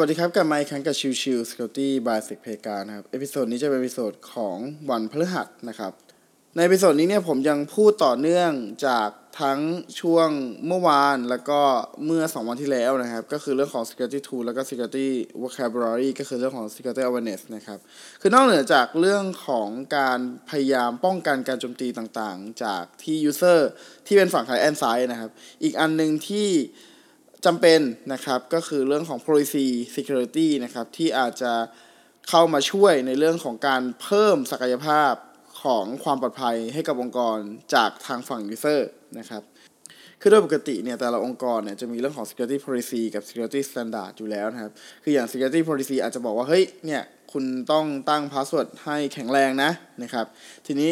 [0.00, 4.12] สวัสดีครับกลับมาอีกครั้งกับ Chill Chill Security by s e c p a y นะครับ episode นี้จะเป็น episode
[4.32, 4.56] ของ
[4.90, 5.92] วันพฤหัสนะครับ
[6.54, 8.50] ใน episode นี้เนี่ยผมยังพูดต่อเนื่อง
[8.86, 9.08] จาก
[9.40, 9.60] ทั้ง
[10.00, 10.28] ช่วง
[10.66, 11.60] เมื่อวานแล้วก็
[12.06, 15.08] เมื่อ 2 วันที่แล้วนะครับ ก็คือเรื่องของ security tool แล้วก็ security
[15.42, 17.78] vocabulary ก็คือเรื่องของ security awareness นะครับ
[18.20, 23.60] คือนอกเหนือจากเรื่องของการพยายามป้องกันการโจมตีต่างๆ จากที่ user
[24.06, 25.30] ที่เป็นฝั่ง client side นะครับ
[25.62, 26.48] อีกอันหนึ่งที่
[27.44, 27.80] จำเป็น
[28.12, 31.52] นะครับก็คือเรื่องของ policy security นะครับที่อาจจะ
[32.28, 35.12] เข้ามาช่วยในเรื่องของการเพิ่มศักยภาพ
[35.62, 37.38] ของความปลอดภัยให้กับองค์กร
[37.74, 38.80] จากทางฝั่ง user
[39.18, 39.42] นะครับ
[40.20, 49.70] คือโดยปกติเนี่ยแต่ละองค์กรเนี่ยจะมีเรื่องของ security policy กับ security standard อยู่แล้วนะครับ คืออย่าง security policy อาจจะบอกว่า เฮ้ยเนี่ยคุณต้องตั้ง password ให้แข็งแรงนะ
[50.02, 50.26] นะครับ
[50.66, 50.90] ทีนี้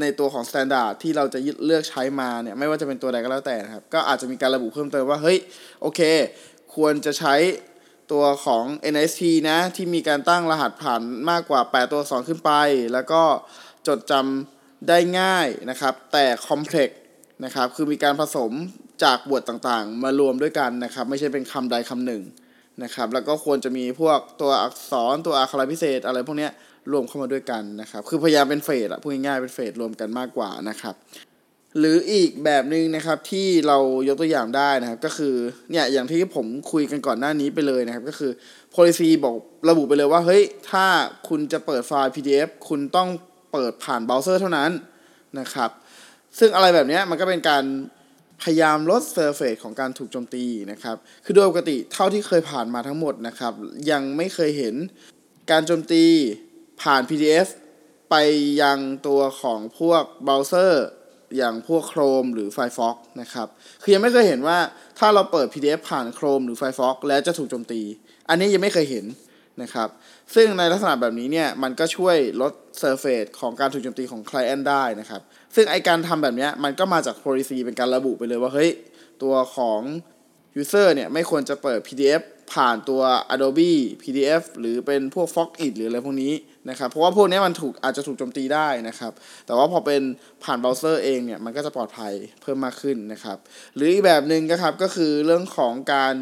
[0.00, 5.38] ในตัวของ standard ที่เราจะเลือกใช้มาเนี่ยไม่ว่าจะเป็นตัวใดก็แล้วแต่นะครับ ก็อาจจะมีการระบุเพิ่มเติมว่า เฮ้ย
[5.82, 6.00] โอเค
[6.74, 7.34] ควรจะใช้
[8.12, 12.52] ตัวของ NST นะ ที่มีการตั้งรหัสผ่านมากกว่า 8 ตัวอักษรขึ้นไป
[12.92, 13.22] แล้วก็
[13.88, 16.90] จดจำได้ง่ายนะครับ แต่ complex
[17.44, 18.52] นะครับ คือมีการผสม
[19.04, 22.22] จากบทต่างๆ มารวมด้วยกันนะครับ ไม่ใช่เป็นคำใดคำหนึ่ง
[22.82, 26.48] นะครับ แล้วก็ควรจะมีพวกตัวอักษรตัวอักขระพิเศษอะไรพวกนี้
[26.92, 30.94] รวมเข้ามาด้วยกันนะครับ คือพยายามเป็น phrase อะพูดง่ายๆเป็น phrase รวมกันมากกว่านะครับ
[31.78, 35.34] หรืออีกแบบหนึ่งนะครับที่เรายกตัวอย่างได้นะครับ ก็คือ
[35.70, 38.32] เนี่ยอย่างที่ผมคุยกันก่อนหน้านี้ไปเลยนะครับ ก็คือ
[38.74, 39.36] policy บอก
[39.68, 40.86] ระบุไปเลยว่าเฮ้ยถ้า
[41.28, 43.08] คุณจะเปิดไฟล์ PDF คุณต้อง
[43.52, 44.70] เปิดผ่านเบราว์เซอร์เท่านั้น
[45.40, 45.70] นะครับ
[46.38, 47.64] ซึ่งอะไรแบบนี้มันก็เป็นการ
[48.44, 53.52] พยายามลด surface ของการถูกโจมตีนะครับ คือโดยปกติเท่าที่เคยผ่านมาทั้งหมดนะครับ
[53.90, 54.74] ยังไม่เคยเห็น
[55.50, 56.04] การโจมตี
[56.82, 57.48] ผ่าน PDF
[58.10, 58.14] ไป
[58.62, 60.86] ยังตัวของพวกเบราว์เซอร์
[61.36, 63.48] อย่างพวก Chrome หรือ Firefox นะครับ
[63.82, 64.58] คือยังไม่เคยเห็นว่า
[64.98, 67.80] ถ้าเราเปิด PDF ผ่าน Chrome หรือ Firefox แล้วจะถูกโจมตี
[68.28, 69.04] อันนี้ยังไม่เคยเห็น
[69.62, 69.88] นะครับ
[70.34, 75.20] ซึ่งในลักษณะแบบนี้เนี่ยมันก็ช่วยลดเซอร์เฟสของการถูกโจมตีของ Client ได้นะครับ
[75.54, 78.70] ซึ่งไอการทำแบบนี้มันก็มาจาก policy เป็นการระบุไปเลยว่าเฮ้ย
[79.22, 79.80] ตัวของ
[80.60, 82.22] user เนี่ยไม่ควรจะเปิด PDF
[82.52, 83.02] ผ่านตัว
[83.34, 83.72] Adobe
[84.02, 86.32] PDF หรือเป็นพวก Foxit หรืออะไรพวกนี้
[86.70, 89.12] นะครับ เพราะว่าพวกนี้มันถูกอาจจะถูกโจมตีได้นะครับ
[89.46, 90.02] แต่ว่าพอเป็น
[90.44, 93.38] ผ่านเบราว์เซอร์เองเนี่ยมันก็จะปลอดภัยเพิ่มมากขึ้นนะครับ
[93.74, 96.14] หรืออีกแบบหนึ่งนะครับก็คือเรื่องของการ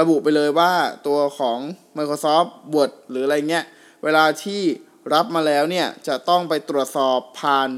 [0.00, 0.72] ระบุไปเลยว่า
[1.06, 1.58] ตัวของ
[1.96, 3.64] Microsoft Word หรืออะไรเงี้ย
[4.04, 4.62] เวลาที่
[5.14, 7.68] รับมาแล้วเนี่ย จะต้องไปตรวจสอบผ่าน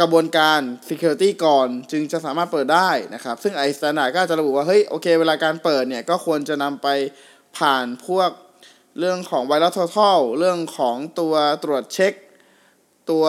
[0.00, 6.88] กระบวนการ security ก่อนจึงจะสามารถเปิดได้นะครับ ซึ่งไอ้ standard ก็จะระบุว่า เฮ้ย โอเค เวลาการเปิดเนี่ย ก็ควรจะนำไป
[7.58, 8.30] ผ่านพวก
[8.98, 11.34] เรื่องของ virus total เรื่องของตัว
[11.64, 12.12] ตรวจเช็ค
[13.10, 13.24] ตัว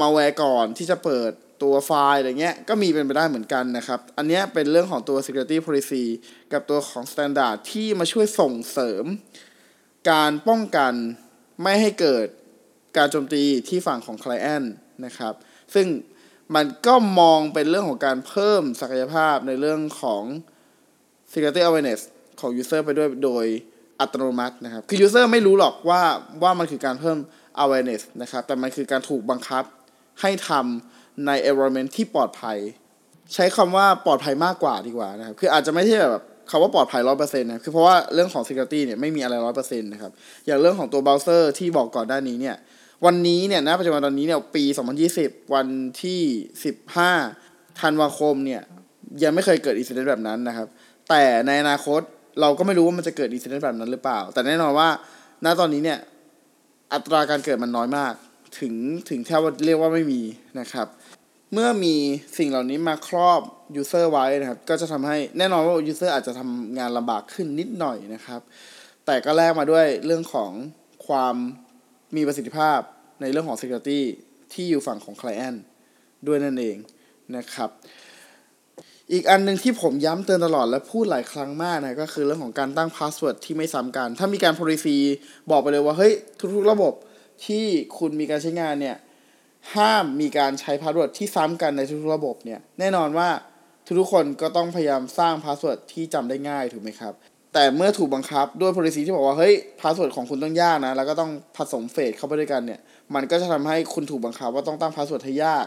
[0.00, 1.30] malware ก่อนที่จะเปิด
[1.62, 6.04] ตัวไฟล์อะไรเงี้ยก็มีเป็นไปได้เหมือนกันนะครับ อันนี้เป็นเรื่องของตัว security policy
[6.52, 9.04] กับตัวของ standard ที่มาช่วยส่งเสริม
[10.10, 10.92] การป้องกัน
[11.62, 12.26] ไม่ให้เกิด
[12.96, 14.66] การโจมตีที่ฝั่งของ client
[15.04, 15.34] นะครับ
[15.74, 15.86] ซึ่ง
[16.54, 20.22] มันก็มองเป็นเรื่องของการเพิ่มศักยภาพในเรื่องของ
[21.32, 22.00] security awareness
[22.40, 23.46] ของ user ไปด้วยโดย
[24.00, 26.02] อัตโนมัตินะครับ คือ user ไม่รู้หรอกว่า
[26.42, 27.18] ว่ามันคือการเพิ่ม
[27.64, 29.64] awareness นะครับ แต่มันคือการถูกบังคับ
[30.20, 32.58] ให้ทำ ใน environment ที่ปลอดภัย
[33.34, 40.12] ใช้คำว่าปลอดภัยมากกว่าดีกว่านะครับ คืออาจจะไม่ใช่แบบคำว่าปลอดภัยร้อยเปอร์เซ็นต์นะคือเพราะว่าเรื่องของ security เนี่ยไม่มีอะไรร้อยเปอร์เซ็นต์นะครับ
[40.46, 42.56] อย่างเรื่องของตัว browser ที่บอกก่อนหน้านี้เนี่ย
[43.04, 44.64] วันนี้เนี่ยณปัจจุบันตอนนี้เนี่ยปี
[45.08, 45.66] 2020 วัน
[46.02, 46.20] ที่
[47.00, 48.62] 15 ธันวาคมเนี่ย
[49.22, 50.66] ยังไม่เคยเกิด incident แบบนั้นนะครับ
[51.08, 52.00] แต่ในอนาคต
[52.40, 54.88] เราก็ไม่รู้ว่ามันจะเกิด incident แบบนั้นหรือเปล่า แต่แน่นอนว่า
[55.44, 55.98] ณตอนนี้เนี่ย
[56.92, 58.14] อัตราการเกิดมันน้อยมาก
[58.58, 58.74] ถึง
[59.08, 60.22] ถึงแทบว่าเรียกว่าไม่มี
[60.60, 60.86] นะครับ
[61.52, 61.94] เมื่อมี
[62.38, 63.40] สิ่งเหล่านี้มาครอบ
[63.76, 68.40] user ไว้นะครับ ก็จะทำให้แน่นอนว่า user อาจจะทำงานลำบากขึ้นนิดหน่อยนะครับ
[69.06, 70.50] แต่ก็แลกมาด้วยเรื่องของ
[71.06, 71.34] ความ
[72.16, 72.78] มีประสิทธิภาพ
[73.20, 74.00] ในเรื่องของ Security
[74.52, 75.58] ที่อยู่ฝั่งของ Client
[76.26, 76.76] ด้วยนั่นเอง
[77.36, 77.70] นะครับ
[79.12, 84.96] อีกอันหนึ่งที่ผมย้ำเตือนตลอดและพูดหลายครั้งมากนะ ก็คือเรื่องของการตั้ง password ที่ไม่ซ้ำกัน ถ้ามีการ policy
[85.50, 86.12] บอกไปเลยว่า เฮ้ย
[86.54, 86.94] ทุกๆ ระบบ
[87.46, 87.66] ที่
[87.98, 88.96] คุณมีการใช้งานเนี่ย
[89.76, 93.28] ห้ามมีการใช้ password ที่ซ้ำกันในทุกระบบเนี่ยแน่นอนว่า
[93.98, 97.14] ทุกๆคนก็ต้องพยายามสร้าง password ที่จำได้ง่ายถูกไหมครับ
[97.54, 102.80] แต่เมื่อถูกบังคับด้วย policy ที่บอกว่าเฮ้ย password ของคุณต้องยากนะ แล้วก็ต้องผสม phrase เข้าไปด้วยกันเนี่ย
[103.14, 105.66] มันก็จะทำให้คุณถูกบังคับว่าต้องตั้ง password ให้ยาก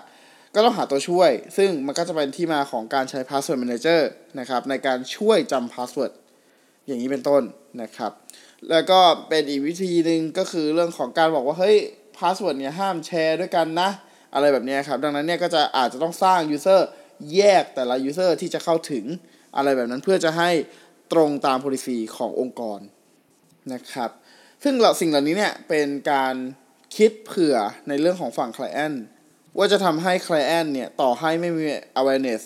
[0.56, 4.02] ก็ต้องหาตัวช่วย ซึ่งมันก็จะเป็นที่มาของการใช้ password manager
[4.40, 6.12] นะครับในการช่วยจำ password
[6.88, 7.44] อย่างนี้เป็นต้น
[7.82, 8.12] นะครับ
[8.70, 9.00] แล้วก็
[9.30, 11.78] เป็นอีกวิธีหนึ่งก็คือเรื่องของการบอกว่าเฮ้ย
[12.18, 13.90] password เนี่ยห้ามแชร์ด้วยกันนะ
[14.34, 16.82] อะไรแบบนี้ครับ ดังนั้นเนี่ยก็จะอาจจะต้องสร้าง user
[17.36, 19.06] แยกแต่ละ user ที่จะเข้าถึง
[19.56, 20.50] อะไรแบบนั้นเพื่อจะให้
[21.14, 22.80] ตรงตาม policy ขององค์กร
[23.74, 24.10] นะครับ
[24.64, 26.36] ซึ่งเราสิ่งเหล่านี้เนี่ยเป็นการ
[26.96, 27.56] คิดเผื่อ
[27.88, 28.98] ในเรื่องของฝั่ง Client
[29.58, 31.64] ว่าจะทำให้ Client เนี่ยต่อให้ไม่มี
[32.00, 32.42] awareness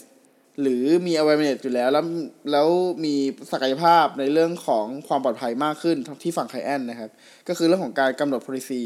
[0.61, 2.05] หรือมี awareness อยู่แล้ว แล้ว
[2.51, 2.67] แล้ว
[3.05, 3.15] มี
[3.51, 7.09] ศักยภาพในเรื่องของความปลอดภัยมากขึ้นที่ฝั่ง Client นะครับ
[7.47, 8.81] ก็คือเรื่องของการกำหนด policy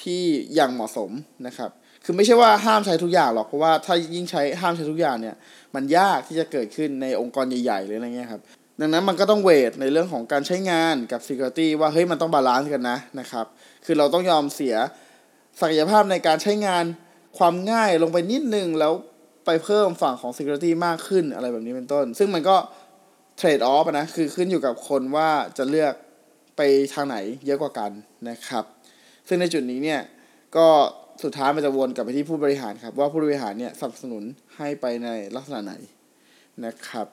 [0.00, 0.22] ที่
[0.54, 1.10] อย่างเหมาะสม
[1.46, 1.70] นะครับ
[2.04, 5.36] คือไม่ใช่ว่าห้ามใช้ทุกอย่างหรอก เพราะว่าถ้ายิ่งใช้ห้ามใช้ทุกอย่างเนี่ย
[5.74, 8.42] มันยากที่จะเกิดขึ้นในองค์กรใหญ่ๆหรืออะไรเงี้ยครับ
[8.80, 13.46] ดังนั้นมันก็ต้อง weight ในเรื่องของการใช้งานกับ Security ว่าเฮ้ยมันต้อง balance กันนะนะครับ
[13.84, 14.76] คือเราต้องยอมเสีย
[15.60, 16.84] ศักยภาพในการใช้งาน
[17.38, 18.92] ความง่ายลงไปนิดนึงแล้ว
[19.46, 22.56] ไปเพิ่มฝั่งของ Security มากขึ้นอะไรแบบนี้เป็นต้น ซึ่งมันก็
[23.36, 25.92] trade off นะ คือขึ้นอยู่กับคนว่าจะเลือก
[26.56, 26.60] ไป
[26.94, 27.90] ทางไหนเยอะกว่ากัน
[28.28, 28.64] นะครับ
[29.28, 30.00] ซึ่งในจุดนี้เนี่ย
[30.56, 30.66] ก็
[31.22, 34.22] สุดท้ายมันจะวนกลับไปที่ผู้บริหารครับ ว่าผู้บริหารเนี่ยสนับสนุน
[34.56, 35.74] ให้ไปในลักษณะไหน
[36.64, 37.06] นะครับ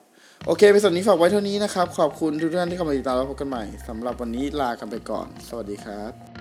[0.46, 6.31] โอเคไปส่วนนี้ฝากไว้เท่านี้นะครับ ขอบคุณทุกท่านที่เข้ามาติดตามแล้วพบกันใหม่สำหรับวันนี้ลากันไปก่อน สวัสดีครับ